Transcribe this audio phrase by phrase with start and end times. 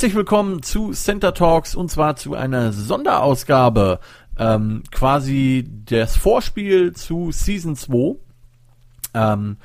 [0.00, 4.00] Herzlich willkommen zu Center Talks und zwar zu einer Sonderausgabe,
[4.38, 8.16] ähm, quasi das Vorspiel zu Season 2.
[9.12, 9.58] Ähm,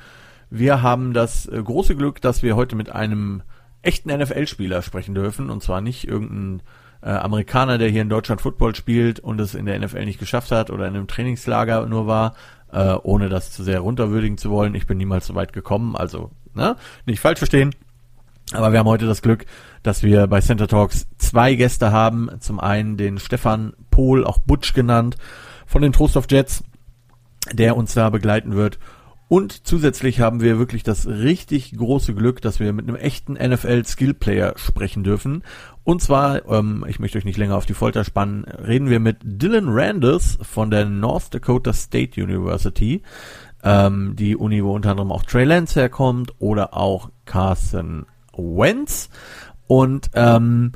[0.50, 3.44] wir haben das äh, große Glück, dass wir heute mit einem
[3.80, 6.62] echten NFL-Spieler sprechen dürfen und zwar nicht irgendein
[7.00, 10.50] äh, Amerikaner, der hier in Deutschland Football spielt und es in der NFL nicht geschafft
[10.50, 12.34] hat oder in einem Trainingslager nur war,
[12.70, 14.74] äh, ohne das zu sehr runterwürdigen zu wollen.
[14.74, 16.76] Ich bin niemals so weit gekommen, also ne,
[17.06, 17.74] nicht falsch verstehen.
[18.52, 19.46] Aber wir haben heute das Glück,
[19.82, 22.30] dass wir bei Center Talks zwei Gäste haben.
[22.40, 25.16] Zum einen den Stefan Pohl, auch Butch genannt,
[25.66, 26.62] von den Trost of Jets,
[27.52, 28.78] der uns da begleiten wird.
[29.28, 34.54] Und zusätzlich haben wir wirklich das richtig große Glück, dass wir mit einem echten NFL-Skill-Player
[34.56, 35.42] sprechen dürfen.
[35.82, 39.18] Und zwar, ähm, ich möchte euch nicht länger auf die Folter spannen, reden wir mit
[39.24, 43.02] Dylan Randers von der North Dakota State University.
[43.64, 49.08] Ähm, die Uni, wo unter anderem auch Trey Lance herkommt oder auch Carson Wentz.
[49.66, 50.72] Und ähm,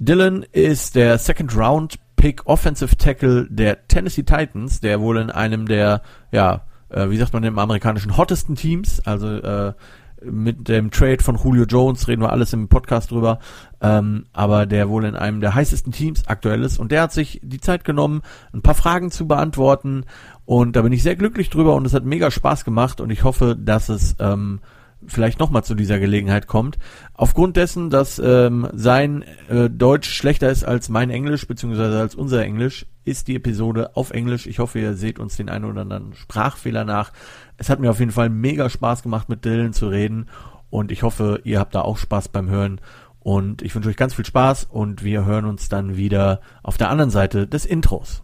[0.00, 5.66] Dylan ist der Second Round Pick Offensive Tackle der Tennessee Titans, der wohl in einem
[5.66, 9.74] der, ja, äh, wie sagt man, im amerikanischen hottesten Teams, also äh,
[10.22, 13.38] mit dem Trade von Julio Jones reden wir alles im Podcast drüber,
[13.80, 16.78] ähm, aber der wohl in einem der heißesten Teams aktuell ist.
[16.78, 20.04] Und der hat sich die Zeit genommen, ein paar Fragen zu beantworten.
[20.44, 23.00] Und da bin ich sehr glücklich drüber und es hat mega Spaß gemacht.
[23.00, 24.60] Und ich hoffe, dass es ähm,
[25.06, 26.78] vielleicht nochmal zu dieser Gelegenheit kommt.
[27.14, 32.42] Aufgrund dessen, dass ähm, sein äh, Deutsch schlechter ist als mein Englisch, beziehungsweise als unser
[32.42, 34.46] Englisch, ist die Episode auf Englisch.
[34.46, 37.12] Ich hoffe, ihr seht uns den einen oder anderen Sprachfehler nach.
[37.56, 40.28] Es hat mir auf jeden Fall mega Spaß gemacht, mit Dylan zu reden.
[40.70, 42.80] Und ich hoffe, ihr habt da auch Spaß beim Hören.
[43.20, 46.90] Und ich wünsche euch ganz viel Spaß und wir hören uns dann wieder auf der
[46.90, 48.22] anderen Seite des Intros.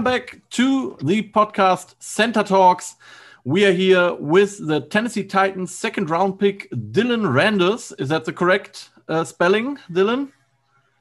[0.00, 2.96] Welcome back to the podcast Center Talks.
[3.44, 7.92] We are here with the Tennessee Titans second round pick, Dillon Radunz.
[8.00, 10.32] Is that the correct uh, spelling, Dillon?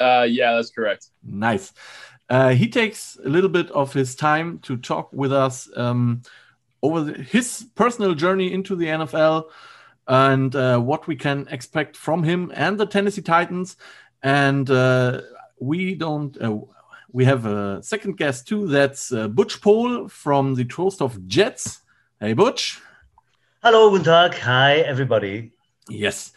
[0.01, 1.11] Uh, yeah, that's correct.
[1.23, 1.71] Nice.
[2.29, 6.21] Uh, he takes a little bit of his time to talk with us um,
[6.83, 9.45] over the, his personal journey into the NFL
[10.09, 13.77] and uh, what we can expect from him and the Tennessee Titans.
[14.23, 15.21] And uh,
[15.57, 16.57] we don't uh,
[17.11, 18.67] we have a second guest too.
[18.67, 21.81] That's uh, Butch Pohl from the Troisdorf Jets.
[22.19, 22.79] Hey, Butch.
[23.63, 24.35] Hello, guten Tag.
[24.35, 25.51] Hi, everybody.
[25.89, 26.33] Yes,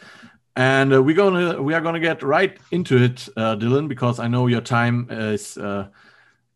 [0.56, 4.28] and uh, we're gonna we are gonna get right into it, uh, Dillon, because I
[4.28, 5.88] know your time is uh,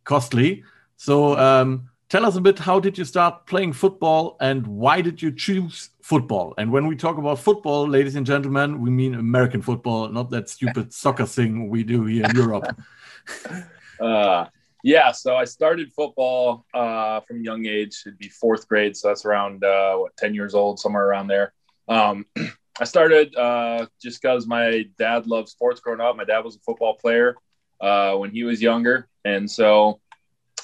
[0.04, 0.64] costly.
[0.96, 2.58] So um, tell us a bit.
[2.58, 6.54] How did you start playing football, and why did you choose football?
[6.56, 10.48] And when we talk about football, ladies and gentlemen, we mean American football, not that
[10.48, 12.76] stupid soccer thing we do here in Europe.
[14.00, 14.46] Uh,
[14.82, 18.02] yeah, so I started football uh, from young age.
[18.06, 21.52] It'd be fourth grade, so that's around uh, what ten years old, somewhere around there.
[21.88, 22.26] Um,
[22.80, 26.16] I started uh, just because my dad loved sports growing up.
[26.16, 27.36] My dad was a football player
[27.80, 30.00] uh, when he was younger, and so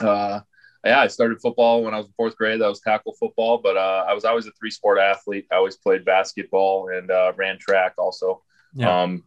[0.00, 0.40] uh,
[0.84, 2.60] yeah, I started football when I was in fourth grade.
[2.60, 5.46] That was tackle football, but uh, I was always a three sport athlete.
[5.52, 8.42] I always played basketball and uh, ran track also.
[8.74, 9.02] Yeah.
[9.02, 9.24] Um,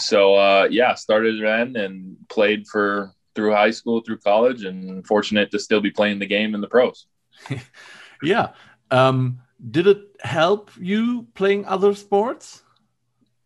[0.00, 5.48] so uh, yeah, started then and played for through high school, through college, and fortunate
[5.52, 7.06] to still be playing the game in the pros.
[8.22, 8.48] yeah.
[8.90, 9.38] Um,
[9.70, 12.64] did it help you playing other sports?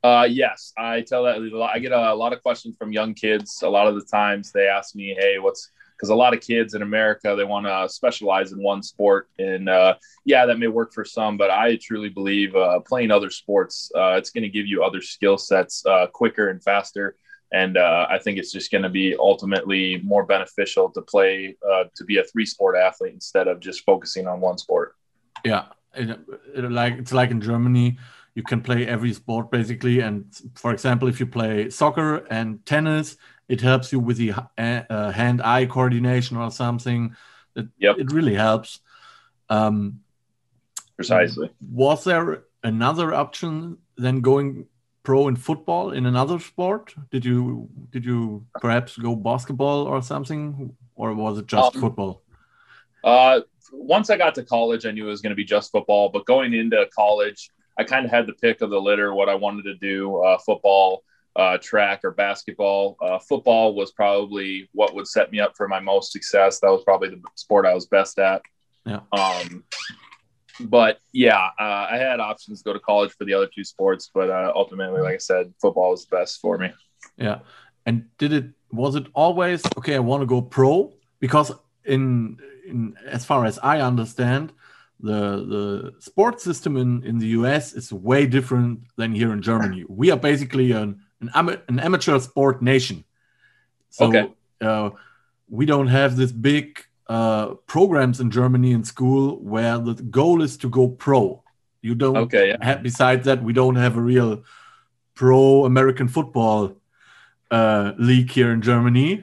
[0.02, 1.36] Uh, yes, I tell that
[1.74, 3.60] I get a, lot of questions from young kids.
[3.62, 6.72] A lot of the times they ask me, "Hey, what's?" Because a lot of kids
[6.72, 10.94] in America they want to specialize in one sport, and uh, yeah, that may work
[10.94, 14.66] for some, but I truly believe uh, playing other sports uh, it's going to give
[14.66, 17.14] you other skill sets uh, quicker and faster
[17.52, 21.84] and uh, I think it's just going to be ultimately more beneficial to play uh,
[21.94, 24.96] to be a three sport athlete instead of just focusing on one sport.
[25.44, 26.18] Yeah, it,
[26.54, 27.98] it, like it's like in Germany,
[28.34, 30.00] you can play every sport basically.
[30.00, 30.24] And
[30.54, 33.16] for example, if you play soccer and tennis,
[33.48, 37.14] it helps you with the uh, hand-eye coordination or something.
[37.54, 37.96] It, yep.
[37.98, 38.80] it really helps.
[39.50, 40.00] Um,
[40.96, 41.50] Precisely.
[41.70, 44.68] Was there another option than going
[45.02, 46.94] pro in football in another sport?
[47.10, 52.22] Did you did you perhaps go basketball or something, or was it just um, football?
[53.04, 53.40] Uh,
[53.72, 56.08] once I got to college, I knew it was going to be just football.
[56.08, 59.34] But going into college, I kind of had the pick of the litter what I
[59.34, 61.02] wanted to do: uh, football,
[61.36, 62.96] uh, track or basketball.
[63.00, 66.60] Uh, football was probably what would set me up for my most success.
[66.60, 68.42] That was probably the sport I was best at.
[68.84, 69.00] Yeah.
[69.12, 69.64] Um,
[70.60, 74.10] but yeah, uh, I had options to go to college for the other two sports,
[74.12, 76.72] but uh, ultimately, like I said, football was the best for me.
[77.16, 77.40] Yeah.
[77.86, 79.96] And did it was it always okay?
[79.96, 81.52] I want to go pro because
[81.84, 84.52] in in as far as I understand,
[85.00, 89.84] the the sports system in in the US is way different than here in Germany.
[89.88, 93.04] We are basically an an, an amateur sport nation,
[93.90, 94.32] so Okay.
[94.60, 94.90] uh,
[95.48, 100.56] we don't have this big uh, programs in Germany in school where the goal is
[100.58, 101.42] to go pro.
[101.82, 102.56] You don't Okay, yeah.
[102.62, 104.44] ha- besides that, we don't have a real
[105.14, 106.72] pro American football
[107.50, 109.22] uh, league here in Germany.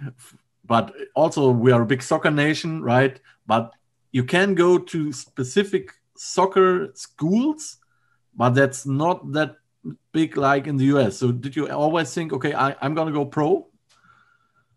[0.66, 3.20] But also, we are a big soccer nation, right?
[3.48, 3.74] But
[4.12, 7.78] you can go to specific soccer schools,
[8.36, 9.56] but that's not that
[10.12, 11.18] big like in the US.
[11.18, 13.68] So, did you always think, okay, I, I'm going to go pro?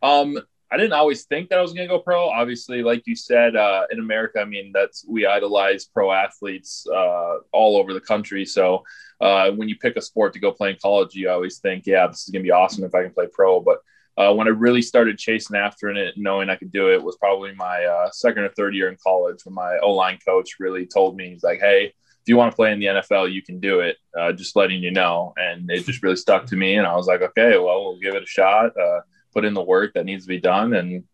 [0.02, 0.38] Um,
[0.72, 2.30] I didn't always think that I was going to go pro.
[2.30, 7.38] Obviously, like you said, uh, in America, I mean, that's we idolize pro athletes uh,
[7.52, 8.46] all over the country.
[8.46, 8.82] So
[9.20, 12.06] uh, when you pick a sport to go play in college, you always think, yeah,
[12.06, 13.60] this is going to be awesome if I can play pro.
[13.60, 13.80] But
[14.16, 17.54] uh, when I really started chasing after it, knowing I could do it, was probably
[17.54, 21.16] my uh, second or third year in college when my O line coach really told
[21.16, 21.84] me, he's like, hey,
[22.22, 23.96] if you want to play in the NFL, you can do it.
[24.18, 25.34] Uh, just letting you know.
[25.36, 26.76] And it just really stuck to me.
[26.76, 28.76] And I was like, okay, well, we'll give it a shot.
[28.78, 29.00] Uh,
[29.32, 30.74] put in the work that needs to be done.
[30.74, 31.04] And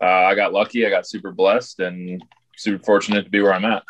[0.00, 0.86] uh, I got lucky.
[0.86, 2.22] I got super blessed and
[2.56, 3.82] super fortunate to be where I'm at.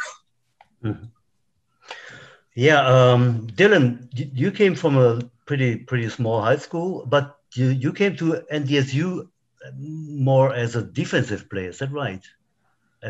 [2.55, 7.93] Yeah, um, Dillon, you, came from a pretty pretty small high school, but you, you
[7.93, 9.29] came to NDSU
[9.79, 11.69] more as a defensive player.
[11.69, 12.25] Is that right?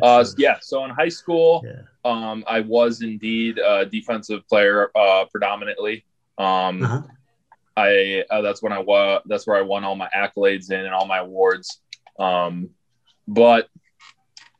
[0.02, 0.56] Uh, yeah.
[0.60, 1.82] So in high school, Yeah.
[2.04, 6.04] um, I was indeed a defensive player uh, predominantly.
[6.38, 7.02] Um, Uh-huh.
[7.76, 10.94] I uh, that's when I was that's where I won all my accolades in and
[10.94, 11.80] all my awards.
[12.18, 12.70] Um,
[13.28, 13.68] but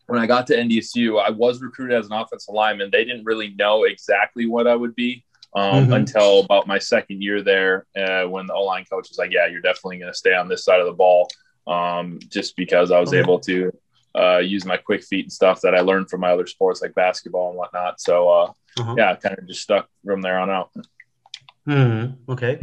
[0.07, 2.91] when I got to NDSU, I was recruited as an offensive lineman.
[2.93, 5.25] They didn't really know exactly what I would be
[5.55, 5.97] um, Mhm.
[5.97, 9.47] until about my second year there, uh, when the O line coach was like, "Yeah,
[9.47, 11.29] you're definitely going to stay on this side of the ball,"
[11.67, 13.19] um, just because I was Okay.
[13.21, 13.73] able to
[14.15, 16.95] uh, use my quick feet and stuff that I learned from my other sports like
[16.95, 18.01] basketball and whatnot.
[18.01, 18.95] So uh, Uh-huh.
[18.97, 20.71] yeah, kind of just stuck from there on out.
[21.67, 22.61] Mhm, Okay.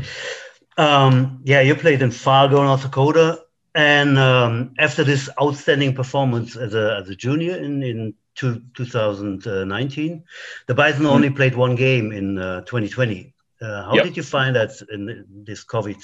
[0.77, 3.41] Um, yeah, you played in Fargo, North Dakota,
[3.75, 10.23] and um, after this outstanding performance as a as a junior in in two, 2019,
[10.67, 13.33] the Bison only played one game in uh, 2020.
[13.61, 14.03] Uh, how Yep.
[14.03, 16.03] did you find that in this COVID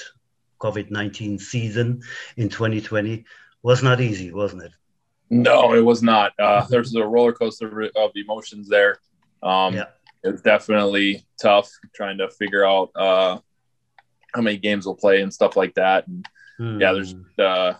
[0.59, 2.01] COVID 19 season
[2.37, 3.25] in 2020?
[3.63, 4.71] Was not easy, wasn't it?
[5.31, 6.33] No, it was not.
[6.39, 8.99] Uh, there's a roller coaster of emotions there.
[9.41, 9.85] Um, Yeah.
[10.23, 13.39] It was definitely tough trying to figure out uh,
[14.33, 16.07] how many games we'll play and stuff like that.
[16.07, 16.27] And
[16.81, 17.21] yeah, there's Hmm.
[17.39, 17.73] uh,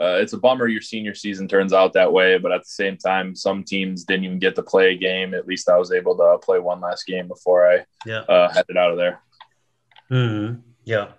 [0.00, 2.96] uh, it's a bummer your senior season turns out that way, but at the same
[2.96, 5.34] time, some teams didn't even get to play a game.
[5.34, 8.22] At least I was able to play one last game before I yeah.
[8.28, 9.20] uh, headed out of there.
[10.10, 10.62] Mhm.
[10.84, 11.12] Yeah,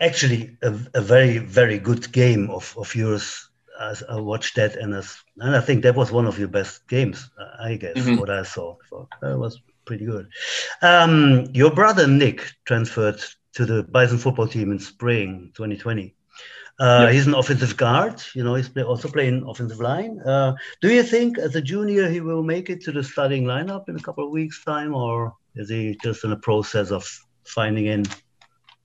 [0.00, 3.48] actually, a, a very very good game of of yours.
[3.78, 6.88] As I watched that, and as, and I think that was one of your best
[6.88, 7.30] games.
[7.60, 8.18] I guess Mhm.
[8.18, 8.76] what I saw.
[8.90, 10.28] So that was pretty good.
[10.82, 13.20] Um, your brother Nick transferred
[13.54, 16.14] to the Bison football team in spring 2020.
[16.78, 17.12] Uh, Yeah.
[17.12, 18.22] He's an offensive guard.
[18.34, 20.20] You know, he's play, also playing offensive line.
[20.20, 23.88] Uh, do you think, as a junior, he will make it to the starting lineup
[23.88, 27.08] in a couple of weeks' time, or is he just in the process of
[27.44, 28.04] finding in?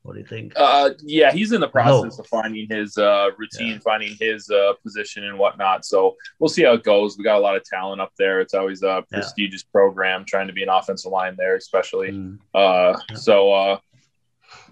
[0.04, 0.54] What do you think?
[0.56, 2.22] Uh, yeah, he's in the process No.
[2.24, 5.86] of finding his uh, routine, finding his uh, position and whatnot.
[5.86, 7.18] So we'll see how it goes.
[7.20, 8.42] We got a lot of talent up there.
[8.42, 12.12] It's always a prestigious program trying to be an offensive line there, especially.
[12.12, 12.40] Mm.
[12.54, 13.16] Uh, Yeah.
[13.16, 13.78] So uh,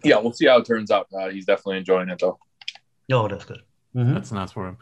[0.03, 1.07] yeah, we'll see how it turns out.
[1.13, 2.39] Uh, he's definitely enjoying it though.
[3.11, 3.61] Oh, that's good.
[3.95, 4.13] Mhm.
[4.15, 4.77] That's nice for him.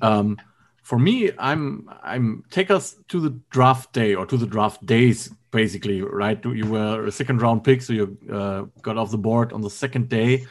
[0.00, 0.38] Um,
[0.84, 5.30] for me, I'm I'm take us to the draft day or to the draft days,
[5.50, 6.38] basically, right?
[6.44, 9.70] You were a second round pick, so you uh, got off the board on the
[9.70, 10.46] second day.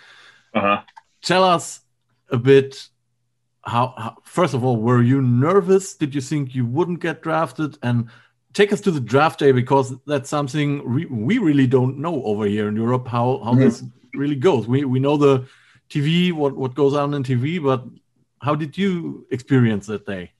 [0.55, 0.81] Uh-huh.
[1.21, 1.81] Tell us
[2.29, 2.89] a bit
[3.63, 4.17] how, how.
[4.23, 5.93] First of all, were you nervous?
[5.95, 7.77] Did you think you wouldn't get drafted?
[7.83, 8.09] And
[8.53, 12.45] take us to the draft day because that's something re- we really don't know over
[12.45, 13.59] here in Europe how how Mhm.
[13.59, 13.83] this
[14.15, 14.67] really goes.
[14.67, 15.45] We we know the
[15.89, 17.85] TV, what what goes on in TV, but
[18.43, 20.31] how did you experience that day?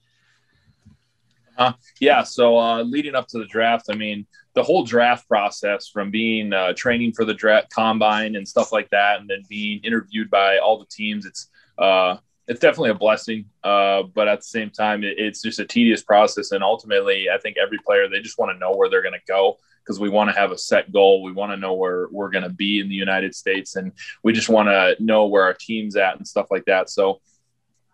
[2.00, 2.24] Yeah.
[2.24, 6.52] So uh, leading up to the draft, I mean, the whole draft process from being
[6.52, 10.58] uh, training for the draft combine and stuff like that, and then being interviewed by
[10.58, 13.46] all the teams, it's uh, it's definitely a blessing.
[13.62, 17.38] Uh, but at the same time, it, it's just a tedious process, and ultimately, I
[17.38, 19.58] think every player they just want to know where they're going to go.
[19.84, 21.22] because we want to have a set goal.
[21.22, 23.92] We want to know where we're going to be in the United States, and
[24.22, 26.90] we just want to know where our team's at and stuff like that.
[26.90, 27.20] So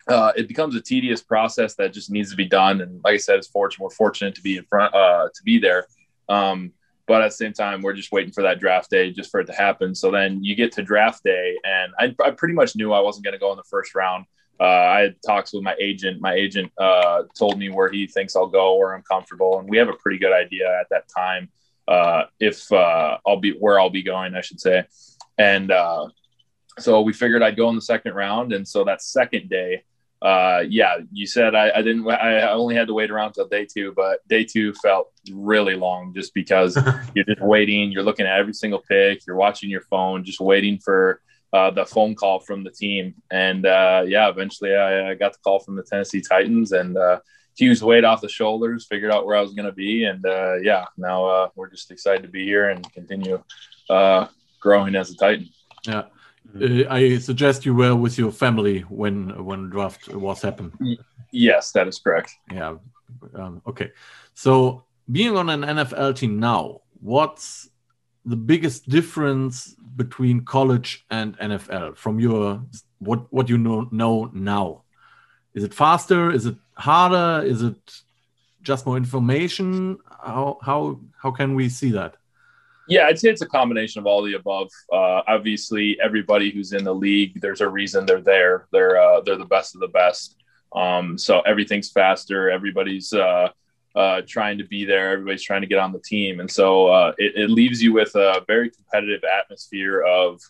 [0.09, 2.80] uh, it becomes a tedious process that just needs to be done.
[2.80, 5.59] And like I said, it's fortunate we're fortunate to be in front uh, to be
[5.59, 5.87] there.
[6.28, 6.73] Um,
[7.07, 9.47] but at the same time, we're just waiting for that draft day just for it
[9.47, 9.95] to happen.
[9.95, 13.25] So then you get to draft day, and I, I pretty much knew I wasn't
[13.25, 14.26] going to go in the first round.
[14.61, 16.21] Uh, I had talks with my agent.
[16.21, 19.76] My agent uh, told me where he thinks I'll go, where I'm comfortable, and we
[19.78, 21.50] have a pretty good idea at that time
[21.88, 24.85] uh, if uh, I'll be where I'll be going, I should say.
[25.37, 25.73] And
[26.81, 29.85] so we figured I'd go in the second round, and so that second day,
[30.23, 32.09] uh, yeah, you said I, I, didn't.
[32.09, 36.13] I only had to wait around till day two, but day two felt really long
[36.15, 36.77] just because
[37.15, 37.91] you're just waiting.
[37.91, 39.27] You're looking at every single pick.
[39.27, 41.23] You're watching your phone, just waiting for
[41.53, 43.15] uh, the phone call from the team.
[43.31, 47.21] And uh, yeah, eventually I, I, got the call from the Tennessee Titans and uh,
[47.57, 50.05] huge weight off the shoulders, figured out where I was going to be.
[50.05, 53.43] And uh, yeah, now uh, we're just excited to be here and continue
[53.89, 54.27] uh,
[54.61, 55.49] growing as a Titan.
[55.87, 56.05] Yeah.
[56.90, 60.73] I suggest you were with your family when when draft was happened.
[61.33, 62.33] Yes, that is correct.
[62.50, 62.76] Yeah.
[63.35, 63.90] Um, okay.
[64.35, 67.69] So being on an NFL team now, what's
[68.25, 72.62] the biggest difference between college and NFL from your
[72.99, 74.83] what what you know know now?
[75.54, 76.30] Is it faster?
[76.30, 77.45] Is it harder?
[77.45, 78.02] Is it
[78.62, 79.99] just more information?
[80.09, 82.16] How how how can we see that?
[82.90, 84.68] Yeah, I'd say it's a combination of all the above.
[84.92, 88.66] Uh, obviously, everybody who's in the league, there's a reason they're there.
[88.73, 90.37] They're uh, they're the best of the best.
[90.75, 92.50] Um, so everything's faster.
[92.50, 93.50] Everybody's uh,
[93.94, 95.12] uh, trying to be there.
[95.12, 98.14] Everybody's trying to get on the team, and so uh, it, it, leaves you with
[98.16, 100.40] a very competitive atmosphere of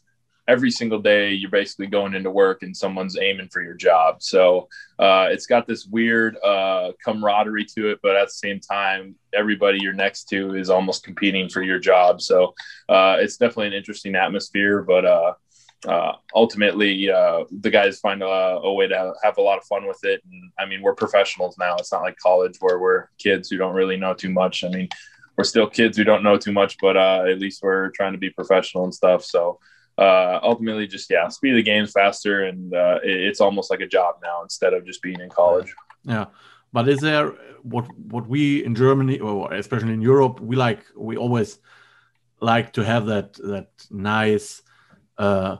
[0.50, 4.20] every single day you're basically going into work and someone's aiming for your job.
[4.20, 9.14] So uh, it's got this weird uh, camaraderie to it, but at the same time,
[9.32, 12.20] everybody you're next to is almost competing for your job.
[12.20, 12.54] So
[12.88, 15.34] uh, it's definitely an interesting atmosphere, but uh,
[15.86, 19.86] uh, ultimately uh, the guys find a, a, way to have a lot of fun
[19.88, 23.48] with it and i mean we're professionals now it's not like college where we're kids
[23.48, 24.86] who don't really know too much i mean
[25.38, 28.28] we're still kids who don't know too much but at least we're trying to be
[28.28, 29.58] professional and stuff so
[30.00, 33.80] uh, ultimately just yeah speed of the game's faster and uh, it, it's almost like
[33.80, 36.26] a job now instead of just being in college yeah
[36.72, 41.16] but is there what what we in germany or especially in europe we like we
[41.16, 41.58] always
[42.40, 44.62] like to have that that nice
[45.18, 45.56] uh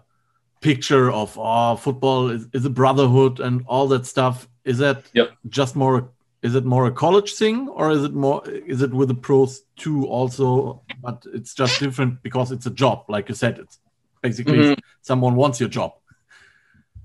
[0.61, 4.49] picture of oh, football is, is a brotherhood and all that stuff.
[4.65, 5.31] Is that yep.
[5.49, 6.11] just more?
[6.43, 8.47] Is it more a college thing, or is it more?
[8.49, 10.83] Is it with the pros too also?
[11.03, 13.59] But it's just different because it's a job, like you said.
[13.59, 13.79] It's
[14.21, 14.79] basically mm -hmm.
[15.03, 15.93] someone wants your job.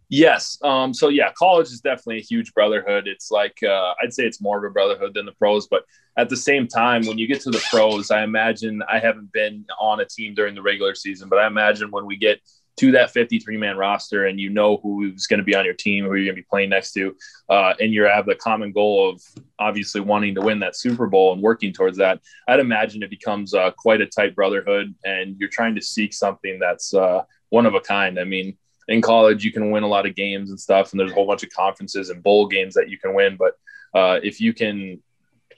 [0.09, 0.57] Yes.
[0.63, 3.07] Um, so yeah, college is definitely a huge brotherhood.
[3.07, 5.83] It's like uh, I'd say it's more of a brotherhood than the pros, but
[6.17, 9.65] at the same time, when you get to the pros, I imagine I haven't been
[9.79, 12.39] on a team during the regular season, but I imagine when we get
[12.77, 16.05] to that 53 man roster and you know who's going to be on your team,
[16.05, 17.15] who you're going to be playing next to,
[17.49, 19.21] uh, and you have the common goal of
[19.59, 23.53] obviously wanting to win that Super Bowl and working towards that, I'd imagine it becomes
[23.53, 27.75] uh, quite a tight brotherhood and you're trying to seek something that's uh, one of
[27.75, 28.19] a kind.
[28.19, 31.11] I mean, in college, you can win a lot of games and stuff, and there's
[31.11, 33.37] a whole bunch of conferences and bowl games that you can win.
[33.37, 33.53] But
[33.97, 35.01] uh, if you can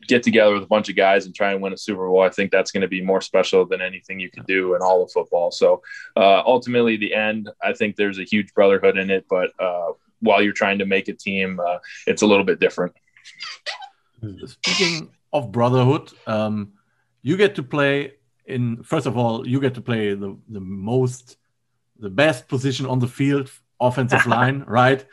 [0.08, 2.30] get together with a bunch of guys and try and win a Super Bowl, I
[2.30, 5.12] think that's going to be more special than anything you could do in all of
[5.12, 5.52] football.
[5.52, 5.82] So
[6.16, 9.26] uh, ultimately, the end, I think there's a huge brotherhood in it.
[9.30, 12.94] But uh, while you're trying to make a team, uh, it's a little bit different.
[14.46, 16.74] Speaking of brotherhood, um,
[17.22, 18.14] you get to play
[18.46, 18.84] in.
[18.84, 21.38] First of all, you get to play the the most,
[22.00, 25.06] the best position on the field, offensive line, right?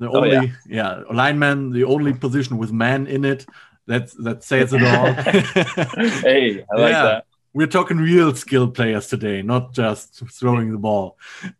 [0.00, 0.50] The only, oh, yeah.
[0.66, 3.46] yeah, lineman, the only position with man in it.
[3.88, 5.12] That's that says it all.
[6.20, 7.02] hey, I like yeah.
[7.04, 7.24] that.
[7.54, 11.16] We're talking real skill players today, not just throwing the ball.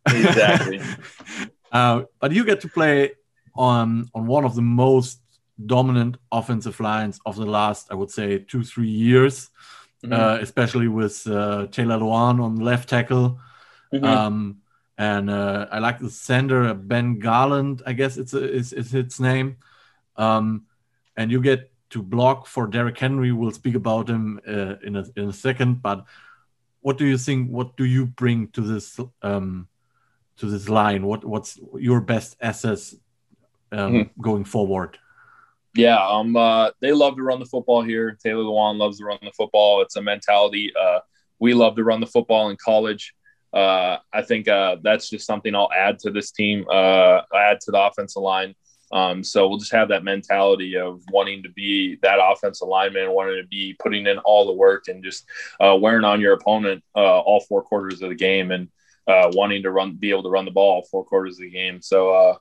[0.06, 0.82] Exactly.
[1.72, 3.12] uh, but you get to play
[3.54, 5.20] on on one of the most
[5.64, 9.48] dominant offensive lines of the last, I would say, two three years,
[10.04, 10.12] mm-hmm.
[10.12, 13.40] uh, especially with uh, Taylor Lewan on left tackle.
[13.90, 14.04] Mm-hmm.
[14.04, 14.58] Um,
[14.98, 19.18] and uh, I like the center Ben Garland, I guess it's a, is, is its
[19.18, 19.56] name.
[20.16, 20.66] Um,
[21.16, 23.32] and you get to block for Derrick Henry.
[23.32, 25.82] We'll speak about him uh, in a in a second.
[25.82, 26.04] But
[26.80, 27.50] what do you think?
[27.50, 29.68] What do you bring to this um,
[30.38, 31.04] to this line?
[31.06, 32.94] What what's your best assets
[33.72, 34.22] um, mm-hmm.
[34.22, 34.98] going forward?
[35.74, 38.18] Yeah, um, uh, they love to run the football here.
[38.22, 39.82] Taylor Lewan loves to run the football.
[39.82, 40.72] It's a mentality.
[40.78, 41.00] Uh,
[41.38, 43.14] we love to run the football in college.
[43.52, 46.66] Uh, I think uh, that's just something I'll add to this team.
[46.70, 48.54] Uh, add to the offensive line
[48.90, 53.40] Um, so we'll just have that mentality of wanting to be that offensive lineman, wanting
[53.40, 55.26] to be putting in all the work and just
[55.60, 58.68] uh, wearing on your opponent uh, all four quarters of the game and
[59.06, 61.80] uh, wanting to run, be able to run the ball four quarters of the game.
[61.82, 62.36] So, uh,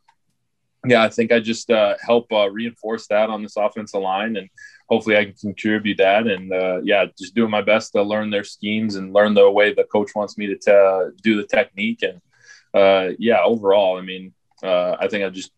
[0.85, 4.47] yeah, I think I just uh, help uh, reinforce that on this offensive line, and
[4.87, 6.27] hopefully I can contribute that.
[6.27, 9.83] And yeah, just doing my best to learn their schemes and learn the way the
[9.85, 12.03] coach wants me to te- do the technique.
[12.03, 15.51] And yeah, overall, I mean, I think I just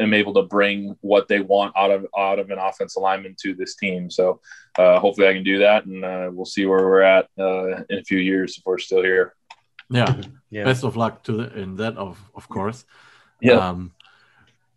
[0.00, 3.54] am able to bring what they want out of out of an offensive lineman to
[3.54, 4.10] this team.
[4.10, 4.40] So
[4.78, 7.98] uh, hopefully I can do that, and uh, we'll see where we're at uh, in
[7.98, 9.34] a few years if we're still here.
[9.90, 10.20] Yeah.
[10.50, 10.64] yeah.
[10.64, 12.84] Best of luck to the, in that, of of course.
[13.40, 13.54] Yeah.
[13.54, 13.92] Um,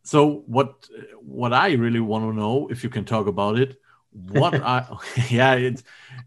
[0.04, 0.88] so what
[1.22, 3.78] what I really want to know, if you can talk about it,
[4.12, 4.86] what I
[5.30, 5.84] yeah, it's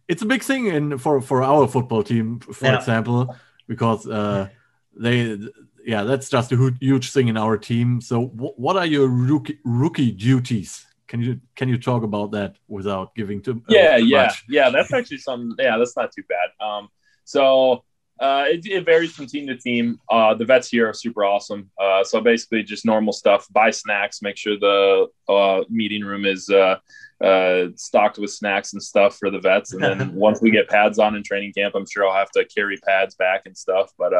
[0.08, 2.76] it's a big thing in for for our football team, for yeah.
[2.76, 4.48] example, because uh,
[4.96, 5.38] they
[5.84, 8.00] yeah, that's just a huge thing in our team.
[8.00, 10.86] So, what are your rookie rookie duties?
[11.06, 13.62] Can you can you talk about that without giving too?
[13.68, 14.44] Uh, yeah, too yeah, much?
[14.48, 14.70] yeah.
[14.70, 15.56] That's actually some.
[15.58, 16.64] Yeah, that's not too bad.
[16.64, 16.88] Um,
[17.24, 17.84] so
[18.20, 19.98] uh, it, it, varies from team to team.
[20.10, 21.70] Uh, the vets here are super awesome.
[21.80, 23.46] Uh, so basically, just normal stuff.
[23.50, 24.20] Buy snacks.
[24.20, 26.76] Make sure the uh, meeting room is uh,
[27.24, 29.72] uh, stocked with snacks and stuff for the vets.
[29.72, 32.44] And then once we get pads on in training camp, I'm sure I'll have to
[32.44, 33.90] carry pads back and stuff.
[33.98, 34.12] But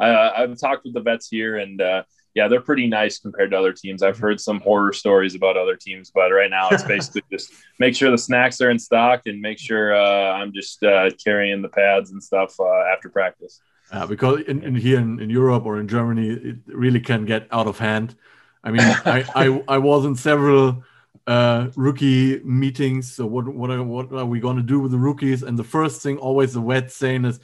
[0.00, 2.02] I, have talked with the vets here, and uh,
[2.34, 4.02] yeah, they're pretty nice compared to other teams.
[4.02, 7.94] I've heard some horror stories about other teams, but right now it's basically just make
[7.94, 11.68] sure the snacks are in stock and make sure uh, I'm just uh, carrying the
[11.68, 13.60] pads and stuff uh, after practice.
[13.92, 17.46] Uh, because in, in here in, in, Europe or in Germany, it really can get
[17.52, 18.16] out of hand.
[18.64, 20.82] I mean, I, I, I was in several
[21.26, 23.12] uh, rookie meetings.
[23.12, 25.42] So what what are, what are we going to do with the rookies?
[25.42, 27.40] And the first thing always the vet saying is,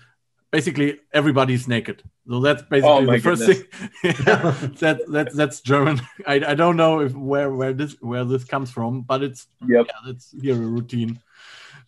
[0.50, 2.02] basically everybody's naked.
[2.28, 3.66] So that's basically oh the first goodness.
[4.02, 4.24] thing.
[4.80, 6.00] that, that that's German.
[6.26, 9.86] I, I don't know if where where this where this comes from, but it's yep.
[9.86, 11.20] yeah, that's here a routine.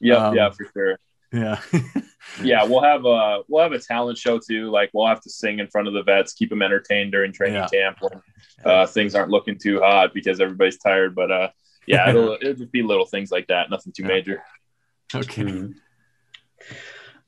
[0.00, 0.99] Yeah, um, yeah, for sure.
[1.33, 1.61] Yeah.
[2.42, 4.71] yeah, we'll have a we'll have a talent show too.
[4.71, 7.57] Like we'll have to sing in front of the vets, keep them entertained during training
[7.57, 7.69] yeah.
[7.69, 8.23] camp when
[8.64, 11.14] uh, things aren't looking too hot because everybody's tired.
[11.14, 11.49] But uh,
[11.87, 14.42] yeah, it'll it'll just be little things like that, nothing too major.
[15.14, 15.42] Okay.
[15.42, 15.72] Mm-hmm.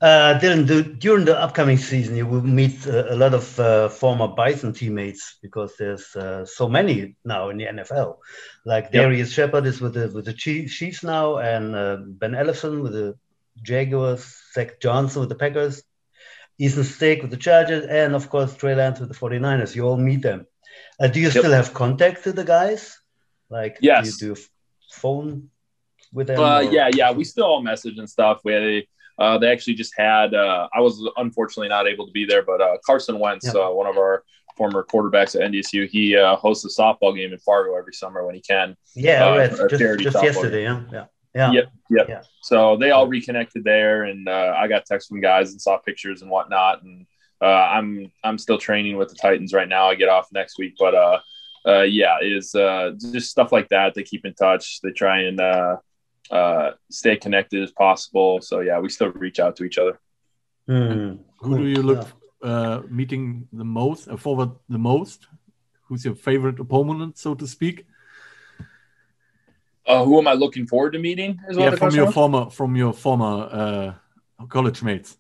[0.01, 3.89] Uh, Dillon, the, during the upcoming season, you will meet uh, a lot of uh,
[3.89, 8.19] former Bison teammates because there's uh, so many now in the NFL.
[8.65, 12.93] Like Darrius Shepherd is with the with the Chiefs now, and uh, Ben Ellefson with
[12.93, 13.17] the
[13.63, 15.83] Jaguars, Zach Johnson with the Packers,
[16.59, 19.75] Easton Stick with the Chargers, and of course Trey Lance with the 49ers.
[19.77, 20.47] You all meet them.
[20.99, 21.39] Uh, do you yep.
[21.39, 22.99] still have contact with the guys?
[23.49, 24.19] Like, yes.
[24.19, 24.41] do you do
[24.91, 25.51] phone
[26.13, 26.73] with them?
[26.73, 27.13] yeah, yeah.
[27.13, 28.41] We still all message and stuff.
[28.45, 30.35] We uh, they actually just had.
[30.35, 33.55] Uh, I was unfortunately not able to be there, but uh, Carson Wentz.
[33.55, 34.25] Uh, one of our
[34.57, 38.35] former quarterbacks at NDSU, he uh, hosts a softball game in Fargo every summer when
[38.35, 38.77] he can.
[38.95, 40.65] Yeah, uh, just, just yesterday.
[40.65, 41.05] Yeah, yeah.
[41.35, 41.51] Yeah.
[41.51, 41.73] Yep.
[41.91, 42.09] Yep.
[42.09, 42.23] Yeah.
[42.43, 46.31] So they all reconnected there, and I got texts from guys and saw pictures and
[46.31, 46.85] whatnot.
[46.85, 47.07] And
[47.41, 49.89] I'm I'm still training with the Titans right now.
[49.89, 53.95] I get off next week, but uh, yeah, is uh, just stuff like that.
[53.95, 54.81] They keep in touch.
[54.83, 55.41] They try and
[56.31, 58.41] uh, stay connected as possible.
[58.41, 59.99] So yeah, we still reach out to each other.
[60.69, 61.19] Mm.
[61.41, 62.07] Who do you look
[62.43, 65.27] uh, meeting the most uh, forward the most?
[65.89, 67.87] Who's your favorite opponent, so to speak?
[69.87, 71.39] Uh, who am I looking forward to meeting?
[71.51, 75.19] yeah, from your former from your former uh, college mates.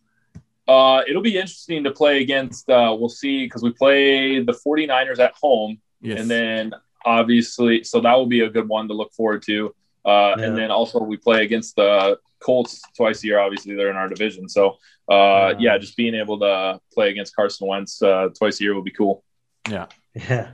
[0.67, 2.71] Uh, it'll be interesting to play against.
[2.71, 6.19] Uh, we'll see because we play the 49ers at home, yes.
[6.19, 6.73] and then
[7.05, 9.75] obviously, so that will be a good one to look forward to.
[10.05, 10.45] Uh, yeah.
[10.45, 13.39] And then also we play against the Colts twice a year.
[13.39, 14.49] Obviously, they're in our division.
[14.49, 14.77] So
[15.09, 18.83] uh, yeah, just being able to play against Carson Wentz uh, twice a year will
[18.83, 19.25] be cool.
[19.69, 20.51] Yeah, yeah,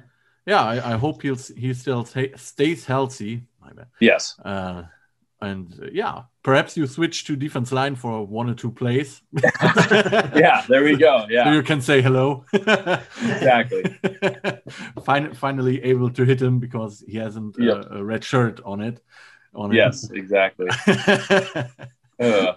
[0.47, 0.63] yeah.
[0.63, 2.05] I, I hope he'll he still
[2.37, 3.43] stays healthy.
[4.01, 4.39] Yes.
[4.45, 4.85] Uh,
[5.43, 9.23] and uh, yeah, perhaps you switch to defense line for one or two plays.
[9.43, 11.27] yeah, there we go.
[11.31, 12.45] Yeah, so you can say hello.
[12.53, 13.83] exactly.
[15.05, 17.87] Fin- finally able to hit him because he hasn't uh, yep.
[17.91, 19.01] a red shirt on it
[19.55, 20.69] on yes, exactly.
[22.21, 22.55] uh.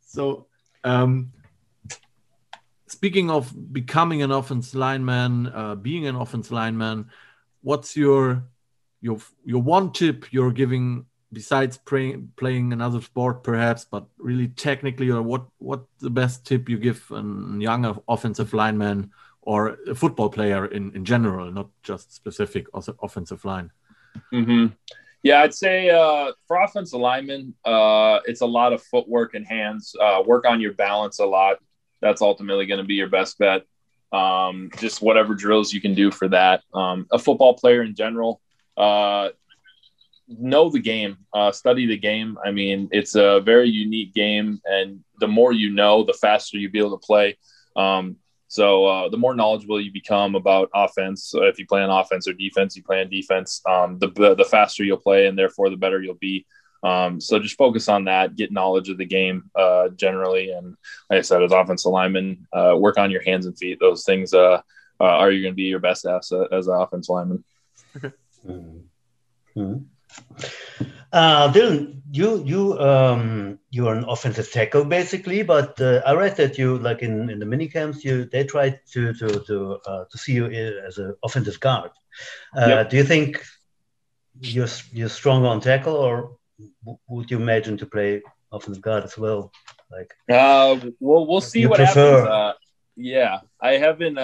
[0.00, 0.46] So,
[0.84, 1.32] um,
[2.86, 7.10] speaking of becoming an offense lineman, uh, being an offense lineman,
[7.62, 8.44] what's your
[9.00, 15.10] your your one tip you're giving besides playing playing another sport perhaps but really technically
[15.10, 17.22] or what what the best tip you give a
[17.58, 19.10] young offensive lineman
[19.42, 22.66] or a football player in in general not just specific
[23.02, 23.70] offensive line
[24.32, 24.66] mm-hmm.
[25.22, 29.94] Yeah, I'd say uh, for offensive linemen, uh, it's a lot of footwork and hands.
[30.00, 31.58] Uh, work on your balance a lot.
[32.00, 33.62] That's ultimately going to be your best bet.
[34.12, 36.62] Um, just whatever drills you can do for that.
[36.74, 38.40] Um, a football player in general,
[38.76, 39.30] uh,
[40.28, 42.36] know the game, uh, study the game.
[42.44, 46.72] I mean, it's a very unique game, and the more you know, the faster you'll
[46.72, 47.38] be able to play.
[47.76, 48.16] Um,
[48.52, 52.28] so uh, the more knowledgeable you become about offense, so if you play on offense
[52.28, 55.76] or defense, you play on defense, um, the the faster you'll play, and therefore the
[55.78, 56.44] better you'll be.
[56.82, 60.76] Um, so just focus on that, get knowledge of the game uh, generally, and
[61.08, 63.80] like I said, as offensive lineman, uh, work on your hands and feet.
[63.80, 64.60] Those things uh,
[65.00, 67.44] uh are you going to be your best asset as an offensive lineman.
[67.96, 68.12] Okay.
[68.44, 69.60] Mm-hmm.
[69.60, 70.84] mm-hmm.
[71.12, 76.56] Uh, Dillon, you you um, you're an offensive tackle basically, but uh, I read that
[76.56, 80.18] you like in, in the mini camps you they tried to to to uh, to
[80.18, 81.90] see you as an offensive guard.
[82.56, 82.90] Uh, yep.
[82.90, 83.44] Do you think
[84.40, 86.38] you're you're stronger on tackle, or
[87.08, 89.52] would you imagine to play offensive guard as well?
[89.90, 92.22] Like, uh, well, we'll see what prefer...
[92.22, 92.28] happens.
[92.28, 92.52] Uh,
[92.96, 94.18] yeah, I haven't.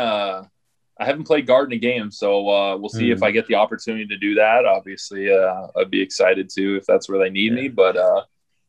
[1.01, 3.13] I haven't played guard in a game, so uh, we'll see mm.
[3.13, 3.25] if hmm.
[3.25, 4.65] I get the opportunity to do that.
[4.65, 7.63] Obviously, uh, I'd be excited to if that's where they need yeah.
[7.63, 7.69] me.
[7.69, 8.23] But uh,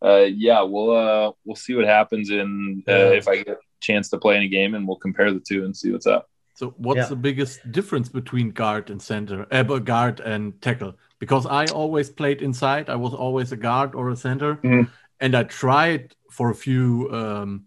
[0.04, 3.10] uh yeah, we'll uh, we'll see what happens in uh, yeah.
[3.10, 5.66] if I get a chance to play in a game, and we'll compare the two
[5.66, 6.30] and see what's up.
[6.54, 7.06] So, what's yeah.
[7.08, 10.94] the biggest difference between guard and center, uh, guard and tackle?
[11.18, 12.90] Because I always played inside.
[12.90, 14.88] I was always a guard or a center, mm.
[15.20, 17.10] and I tried for a few.
[17.12, 17.66] Um,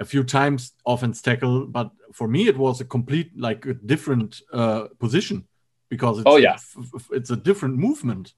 [0.00, 4.40] a few times offense tackle, but for me it was a complete like a different
[4.52, 5.46] uh, position
[5.88, 6.56] because it's, oh yeah,
[7.10, 8.32] it's a different movement.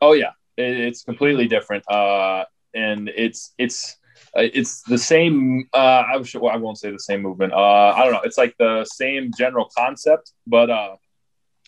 [0.00, 2.44] Oh yeah, it's completely different, uh,
[2.74, 3.96] and it's it's
[4.36, 5.68] uh, it's the same.
[5.72, 7.52] Uh, I, well, I won't say the same movement.
[7.52, 8.22] Uh, I don't know.
[8.24, 10.96] It's like the same general concept, but uh,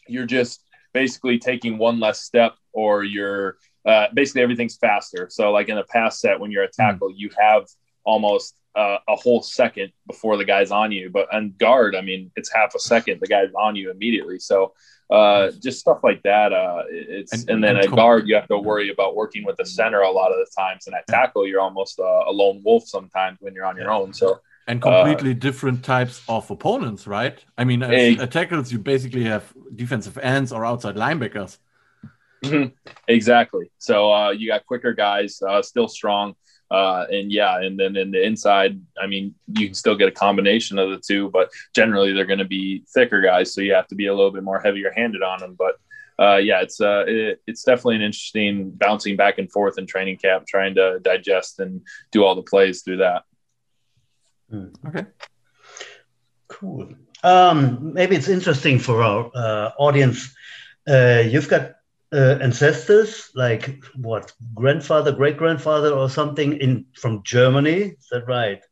[0.06, 5.28] you're just basically taking one less step, or you're uh, basically everything's faster.
[5.30, 6.82] So, like in a pass set, when you're a hmm.
[6.82, 7.14] tackle, mm.
[7.16, 7.66] you have
[8.04, 11.10] almost uh, a whole second before the guy's on you.
[11.10, 13.20] But on guard, I mean, it's half a second.
[13.20, 14.38] The guy's on you immediately.
[14.38, 14.74] So
[15.10, 16.52] uh, just stuff like that.
[16.52, 19.56] Uh, it's and, and then and at guard, you have to worry about working with
[19.56, 22.62] the center a lot of the times, and at tackle, you're almost a, a lone
[22.64, 24.12] wolf sometimes when you're on your own.
[24.12, 24.40] So.
[24.66, 27.38] And completely uh, different types of opponents, right?
[27.58, 31.58] I mean, a, tackles, you basically have defensive ends or outside linebackers.
[32.42, 32.74] Mm-hmm.
[33.06, 33.70] Exactly.
[33.76, 36.34] So uh, you got quicker guys, uh, still strong.
[36.74, 40.18] Uh, and yeah, and then in the inside, I mean, you can still get a
[40.26, 43.86] combination of the two, but generally they're going to be thicker guys, so you have
[43.88, 45.56] to be a little bit more heavier handed on them.
[45.56, 45.74] But
[46.18, 50.16] uh, yeah, it's uh, it, it's definitely an interesting bouncing back and forth in training
[50.16, 53.22] camp, trying to digest and do all the plays through that.
[54.50, 54.70] Hmm.
[54.88, 55.06] Okay,
[56.48, 56.88] cool.
[57.22, 60.34] Um, maybe it's interesting for our uh, audience.
[60.88, 61.74] Uh, you've got
[62.14, 67.96] uh, ancestors, like what grandfather, great grandfather, or something in from Germany.
[67.98, 68.62] Is that right?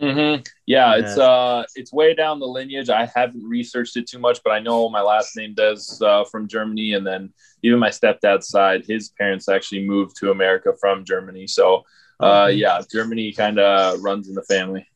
[0.00, 0.42] Mm-hmm.
[0.66, 2.88] Yeah, it's uh, it's way down the lineage.
[2.88, 6.48] I haven't researched it too much, but I know my last name does uh, from
[6.48, 7.32] Germany, and then
[7.62, 11.46] even my stepdad's side, his parents actually moved to America from Germany.
[11.46, 11.84] So,
[12.20, 12.58] uh, mm-hmm.
[12.58, 14.86] yeah, Germany kind of runs in the family.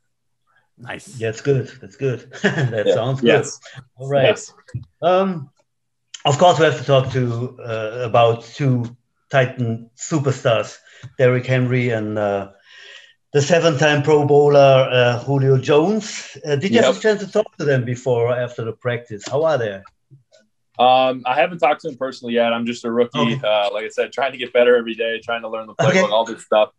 [0.78, 1.16] Nice.
[1.18, 1.68] Yeah, that's good.
[1.80, 2.30] That's good.
[2.42, 2.94] that yeah.
[2.94, 3.28] sounds good.
[3.28, 3.60] Yes.
[3.96, 4.24] All right.
[4.24, 4.52] Yes.
[5.00, 5.50] Um,
[6.24, 8.96] of course, we have to talk to uh, about two
[9.30, 10.78] Titan superstars,
[11.18, 12.50] Derrick Henry and uh,
[13.32, 16.36] the seven-time Pro Bowler uh, Julio Jones.
[16.44, 16.84] Uh, did you yep.
[16.84, 19.24] have a chance to talk to them before or after the practice?
[19.26, 19.80] How are they?
[20.78, 22.52] Um, I haven't talked to them personally yet.
[22.52, 23.18] I'm just a rookie.
[23.18, 23.40] Okay.
[23.42, 25.90] Uh, like I said, trying to get better every day, trying to learn the playbook,
[25.90, 26.00] okay.
[26.00, 26.70] all this stuff.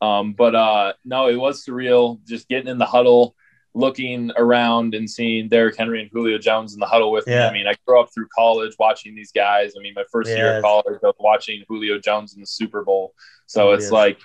[0.00, 2.18] Um, but uh, no, it was surreal.
[2.26, 3.34] Just getting in the huddle,
[3.76, 7.40] looking around and seeing Derrick Henry and Julio Jones in the huddle with yeah.
[7.40, 7.46] me.
[7.46, 9.74] I mean, I grew up through college watching these guys.
[9.78, 10.36] I mean, my first yeah.
[10.36, 13.12] year of college, I was watching Julio Jones in the Super Bowl.
[13.44, 14.18] So oh, it's like,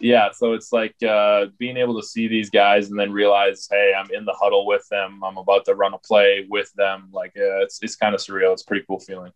[0.00, 3.92] yeah, so it's like uh, being able to see these guys and then realize, hey,
[3.96, 5.22] I'm in the huddle with them.
[5.24, 7.10] I'm about to run a play with them.
[7.12, 8.52] Like, uh, it's it's kind of surreal.
[8.52, 9.32] It's pretty cool feeling.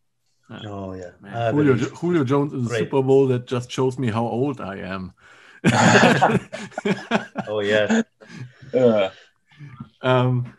[0.66, 3.28] Oh yeah, uh, Julio, Julio Jones in the Super Bowl.
[3.28, 5.12] That just shows me how old I am.
[7.48, 8.02] oh yeah.
[10.02, 10.52] Um,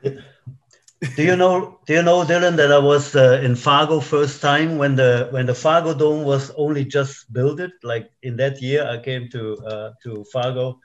[1.16, 1.80] do you know?
[1.86, 5.46] Do you know, Dillon, that I was uh, in Fargo first time when the when
[5.46, 7.60] the Fargo Dome was only just built?
[7.60, 10.80] It like in that year, I came to uh, to Fargo,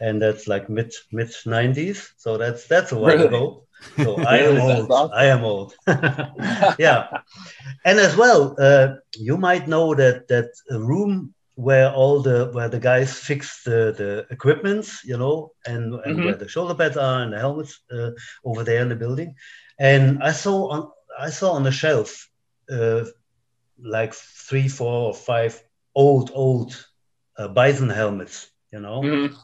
[0.00, 2.12] and that's like mid mid nineties.
[2.16, 3.26] So that's that's a while really?
[3.26, 3.66] ago.
[4.02, 4.90] So I am old.
[4.90, 5.10] Awesome.
[5.14, 5.74] I am old.
[6.78, 7.08] yeah,
[7.84, 12.80] and as well, uh, you might know that that room where all the where the
[12.80, 16.24] guys fix the the equipments, you know, and, and mm-hmm.
[16.24, 18.10] where the shoulder pads are and the helmets uh,
[18.44, 19.34] over there in the building.
[19.78, 22.28] And I saw on I saw on the shelf
[22.72, 23.04] uh,
[23.78, 25.62] like three, four, or five
[25.94, 26.70] old old
[27.36, 29.02] uh, bison helmets, you know.
[29.02, 29.34] Mm-hmm.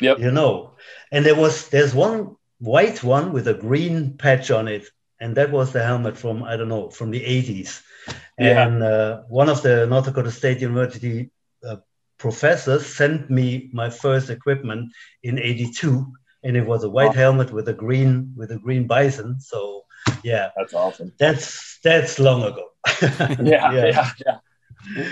[0.00, 0.18] Yep.
[0.18, 0.74] You know,
[1.12, 4.88] and there was there's one white one with a green patch on it,
[5.20, 7.80] and that was the helmet from I don't know from the 80s
[8.38, 8.66] Yeah.
[8.66, 11.30] And uh, one of the North Dakota State University
[12.24, 13.46] professors sent me
[13.80, 14.82] my first equipment
[15.22, 16.06] in 82
[16.44, 19.84] and it was a white helmet with a green with a green bison so
[20.22, 20.50] yeah.
[20.56, 21.12] That's awesome.
[21.18, 22.64] That's that's long ago.
[23.52, 24.38] Yeah, yeah, yeah yeah.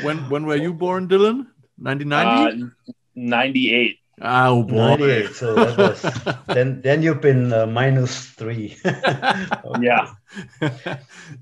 [0.04, 1.48] When when were you born dillon?
[1.76, 4.96] 1990 uh, 98 Oh boy.
[4.96, 5.34] 98.
[5.34, 6.00] So that was
[6.56, 8.76] then then you've been uh, minus three.
[9.80, 10.12] yeah.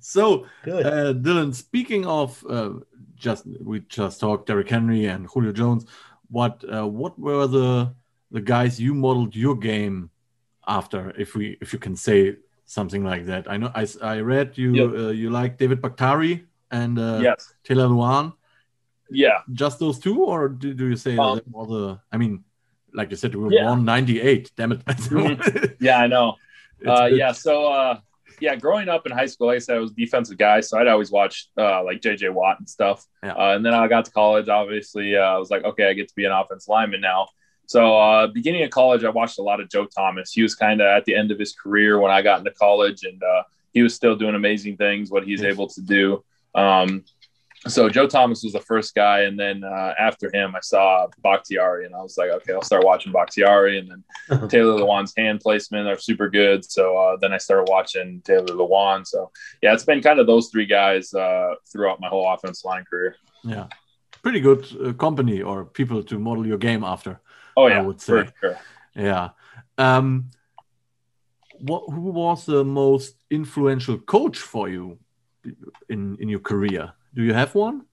[0.01, 2.81] so uh, Dillon, speaking of uh,
[3.21, 5.87] just we just talked Derrick Henry and Julio Jones.
[6.29, 7.95] What uh, what were the
[8.31, 10.11] the guys you modeled your game
[10.67, 13.51] after, if we if you can say something like that?
[13.51, 14.91] I know I, I read you yep.
[14.93, 17.55] uh, you like David Bakhtiari and uh, yes.
[17.65, 18.33] Taylor Lewan.
[19.13, 21.99] Yeah, just those two, or do, do you say um, all the?
[22.13, 22.45] I mean,
[22.95, 23.65] like you said, we were yeah.
[23.65, 24.53] born '98.
[24.57, 24.83] Damn it!
[25.81, 26.37] yeah, I know.
[26.87, 27.99] Uh, yeah, so uh,
[28.41, 30.89] yeah, growing up in high school, like I said, I was defensive guy, so I'd
[30.89, 33.07] always watch uh, like JJ Watt and stuff.
[33.23, 33.33] Yeah.
[33.33, 34.49] Uh, and then I got to college.
[34.49, 37.29] Obviously, uh, I was like, okay, I get to be an offense lineman now.
[37.67, 40.33] So, uh, beginning of college, I watched a lot of Joe Thomas.
[40.33, 43.05] He was kind of at the end of his career when I got into college,
[43.05, 45.11] and uh, he was still doing amazing things.
[45.11, 46.25] What he's able to do.
[46.55, 47.05] Um,
[47.69, 51.85] so Joe Thomas was the first guy, and then uh, after him, I saw Bakhtiari,
[51.85, 55.87] and I was like, okay, I'll start watching Bakhtiari, and then Taylor Lewan's hand placement
[55.87, 56.65] are super good.
[56.65, 59.07] So uh, then I started watching Taylor Lewan.
[59.07, 62.85] So yeah, it's been kind of those three guys uh, throughout my whole offense line
[62.89, 63.17] career.
[63.45, 63.67] Yeah,
[64.23, 67.21] pretty good uh, company or people to model your game after.
[67.59, 68.29] Oh yeah, I would say.
[68.41, 68.59] Sure.
[68.95, 69.31] Yeah.
[69.77, 70.31] Um,
[71.59, 74.99] what who was the most influential coach for you
[75.91, 76.95] in in your career?
[77.15, 77.87] Do you have one?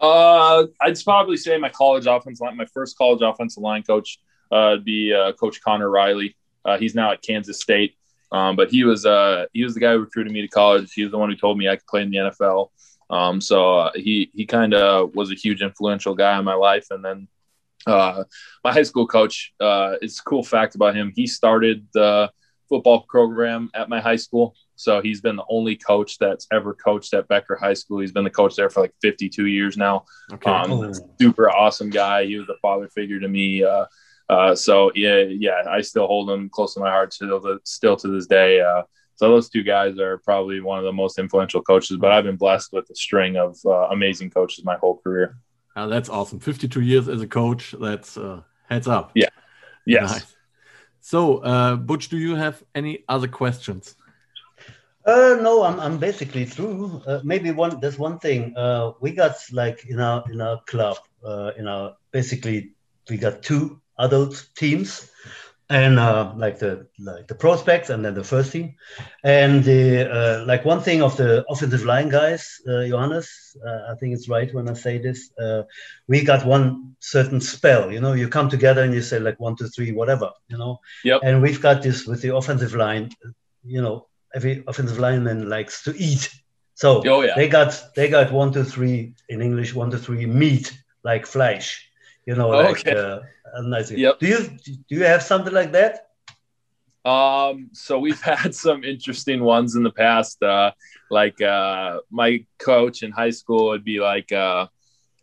[0.00, 4.18] Uh, I'd probably say my college offense line, my first college offensive line coach,
[4.50, 6.36] uh, be uh, Coach Conor Riley.
[6.64, 7.96] Uh, he's now at Kansas State,
[8.30, 10.92] um, but he was uh, he was the guy who recruited me to college.
[10.92, 12.70] He was the one who told me I could play in the NFL.
[13.10, 16.86] Um, so uh, he he kind of was a huge influential guy in my life.
[16.90, 17.28] And then
[17.86, 18.24] uh,
[18.64, 21.12] my high school coach, uh, it's a cool fact about him.
[21.14, 22.30] He started the
[22.68, 24.54] football program at my high school.
[24.76, 28.00] So he's been the only coach that's ever coached at Becker High School.
[28.00, 30.04] He's been the coach there for like 52 years now.
[30.32, 30.50] Okay.
[30.50, 32.24] Um, super awesome guy.
[32.24, 33.64] He was a father figure to me.
[33.64, 33.86] Uh,
[34.28, 37.96] uh, so yeah, yeah, I still hold him close to my heart still to, still
[37.96, 38.60] to this day.
[38.60, 38.82] Uh,
[39.16, 41.96] so those two guys are probably one of the most influential coaches.
[41.98, 45.36] But I've been blessed with a string of uh, amazing coaches my whole career.
[45.76, 46.40] Oh, that's awesome.
[46.40, 47.74] 52 years as a coach.
[47.78, 49.12] That's uh, heads up.
[49.14, 49.28] Yeah.
[49.86, 50.12] Yes.
[50.12, 50.36] Nice.
[51.00, 53.96] So, uh, Butch, do you have any other questions?
[55.04, 57.02] Uh, no, I'm, I'm basically through.
[57.06, 57.80] Uh, maybe one.
[57.80, 58.56] There's one thing.
[58.56, 60.98] Uh, we got like in our in our club.
[61.24, 62.72] Uh, in our basically
[63.10, 65.10] we got two adult teams,
[65.68, 68.74] and uh, like the like the prospects and then the first team,
[69.24, 73.56] and the uh, like one thing of the offensive line guys, uh, Johannes.
[73.66, 75.30] Uh, I think it's right when I say this.
[75.36, 75.62] Uh,
[76.06, 77.90] we got one certain spell.
[77.90, 80.30] You know, you come together and you say like one, two, three, whatever.
[80.48, 80.80] You know.
[81.04, 81.22] Yep.
[81.24, 83.10] And we've got this with the offensive line.
[83.64, 86.30] You know, every offensive lineman likes to eat.
[86.74, 87.34] So oh, yeah.
[87.36, 91.88] they got they got one to three in English, one to three meat like flesh.
[92.26, 92.94] You know, like okay.
[92.94, 93.20] uh,
[93.62, 93.90] nice.
[93.90, 94.20] Yep.
[94.20, 96.08] Do you do you have something like that?
[97.04, 100.42] Um, so we've had some interesting ones in the past.
[100.42, 100.72] Uh,
[101.10, 104.66] like uh, my coach in high school would be like, uh,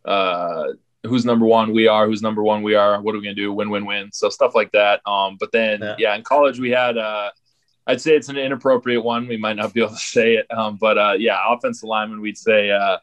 [0.06, 0.68] uh,
[1.04, 1.74] "Who's number one?
[1.74, 2.06] We are.
[2.06, 2.64] Who's number one?
[2.64, 3.02] We are.
[3.02, 3.54] What are we gonna do?
[3.54, 5.02] Win, win, win." So stuff like that.
[5.08, 7.32] Um, but then yeah, yeah in college we had uh,
[7.90, 9.28] I'd say it's an inappropriate one.
[9.28, 12.38] We might not be able to say it, um, but uh, yeah, offensive lineman, we'd
[12.38, 12.98] say uh,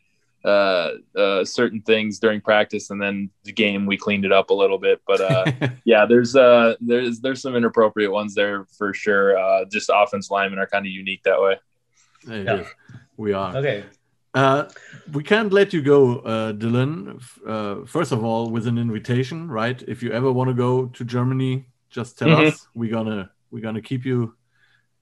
[0.44, 4.54] uh, uh, certain things during practice, and then the game we cleaned it up a
[4.54, 5.02] little bit.
[5.04, 5.52] But uh,
[5.84, 9.36] yeah, there's uh, there's there's some inappropriate ones there for sure.
[9.36, 11.56] Uh, just offensive linemen are kind of unique that way.
[12.28, 12.64] Yeah.
[13.16, 13.84] We are okay.
[14.34, 14.68] Uh,
[15.12, 17.18] we can't let you go, uh, Dillon.
[17.44, 19.82] Uh, first of all, with an invitation, right?
[19.88, 22.48] If you ever want to go to Germany, just tell mm-hmm.
[22.48, 22.68] us.
[22.72, 24.36] We're gonna we're gonna keep you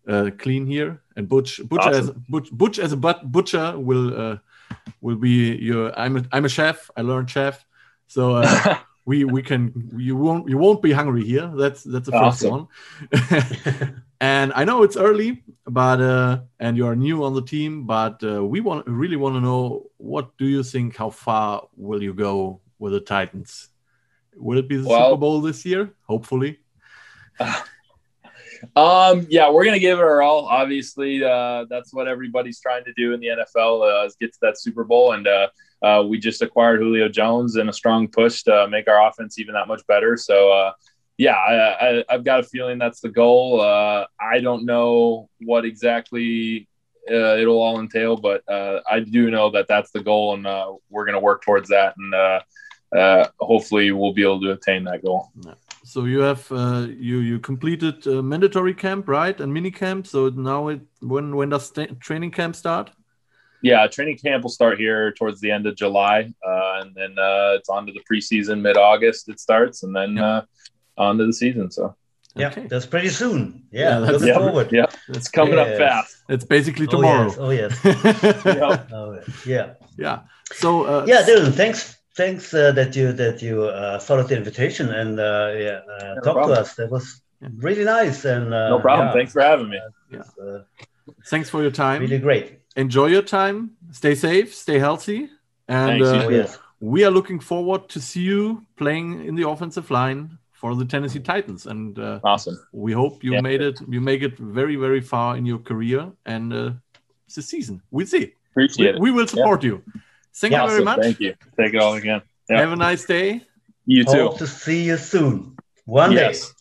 [0.09, 1.03] uh, clean here.
[1.17, 2.01] And Butch, Butcher awesome.
[2.01, 4.37] as Butch, Butch as a but, butcher will uh,
[5.01, 5.97] will be your.
[5.99, 6.91] I'm a, I'm a chef.
[6.97, 7.65] I learned chef,
[8.09, 11.51] so uh, we we can you won't you won't be hungry here.
[11.55, 12.69] That's that's the first awesome.
[13.13, 14.03] one.
[14.21, 18.23] and I know it's early, but uh, and you are new on the team, but
[18.25, 20.97] uh, we want really want to know what do you think?
[20.97, 23.69] How far will you go with the Titans?
[24.37, 25.93] Will it be the well, Super Bowl this year?
[26.03, 26.59] Hopefully.
[28.77, 30.47] Um, yeah, we're gonna give it our all.
[30.47, 34.39] Obviously, uh, that's what everybody's trying to do in the NFL uh, is get to
[34.43, 35.49] that Super Bowl, and uh,
[35.83, 39.55] uh, we just acquired Julio Jones and a strong push to make our offense even
[39.55, 40.17] that much better.
[40.17, 40.73] So, uh,
[41.19, 43.61] yeah, I, have got a feeling that's the goal.
[43.61, 46.69] Uh, I don't know what exactly
[47.07, 51.43] it'll all entail, but I do know that that's the goal, and we're to work
[51.45, 55.31] towards that, and hopefully we'll be able to attain that goal.
[55.85, 60.07] So you have uh, you you completed uh, mandatory camp, right, and mini camp.
[60.07, 62.91] So now it when when does sta- training camp start?
[63.63, 67.57] Yeah, training camp will start here towards the end of July, uh, and then uh,
[67.59, 69.29] it's on to the preseason mid August.
[69.29, 70.25] It starts, and then Yeah.
[70.25, 70.43] uh,
[70.99, 71.71] on to the season.
[71.71, 71.95] So
[72.37, 72.67] Yeah, Okay.
[72.67, 73.41] that's pretty soon.
[73.71, 74.69] Yeah, Yeah, that's- looking yeah, forward.
[74.73, 76.17] yeah, it's coming up fast.
[76.29, 77.29] It's basically Oh tomorrow.
[77.29, 77.75] yes, oh yes,
[78.45, 78.89] Yep.
[78.93, 79.47] oh yes.
[79.47, 79.67] yeah.
[80.05, 80.19] yeah.
[80.53, 84.89] So uh, Yeah, Dillon, thanks, thanks uh, that you that you uh, followed the invitation
[84.91, 86.55] and uh, yeah, uh, No talked problem.
[86.57, 86.75] to us.
[86.75, 87.23] That was
[87.57, 89.09] really nice and uh, No problem.
[89.09, 89.81] yeah, Thanks for having me.
[90.11, 90.23] yeah.
[90.43, 90.61] uh,
[91.27, 92.01] thanks for your time.
[92.01, 92.61] really great.
[92.77, 93.71] Enjoy your time.
[93.93, 94.55] Stay safe.
[94.55, 95.29] Stay healthy.
[95.69, 99.49] And Thanks, uh, Oh yes, we are looking forward to see you playing in the
[99.49, 101.67] offensive line for the Tennessee Titans.
[101.67, 102.57] And uh, Awesome.
[102.73, 103.41] we hope you Yeah.
[103.43, 103.81] made it.
[103.89, 106.71] You make it very, very far in your career and uh,
[107.35, 107.81] the season.
[107.91, 108.19] We'll see.
[108.19, 109.01] We, Appreciate it.
[109.01, 109.83] we will support you.
[110.37, 110.63] Thank Yeah.
[110.63, 110.85] you very Awesome.
[110.85, 111.01] much.
[111.01, 111.35] Thank you.
[111.59, 112.23] Take it all again.
[112.49, 112.61] Yeah.
[112.61, 113.43] Have a nice day.
[113.87, 114.11] You too.
[114.29, 115.57] hope to see you soon.
[115.85, 116.53] One Yes.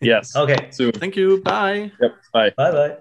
[0.00, 0.34] Yes.
[0.34, 0.68] Okay.
[0.70, 0.92] Soon.
[0.92, 1.42] Thank you.
[1.42, 1.92] Bye.
[2.00, 2.12] Yep.
[2.32, 2.50] Bye.
[2.56, 2.96] Bye bye.